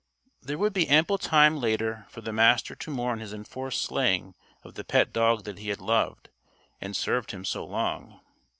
[0.41, 4.73] There would be ample time, later, for the Master to mourn his enforced slaying of
[4.73, 6.29] the pet dog that had loved
[6.81, 8.19] and served him so long.